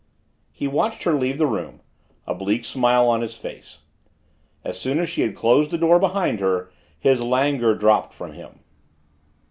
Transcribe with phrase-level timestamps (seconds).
[0.51, 1.79] He watched her leave the room,
[2.25, 3.83] a bleak smile on his face.
[4.63, 8.61] As soon as she had closed the door behind her, his languor dropped from him.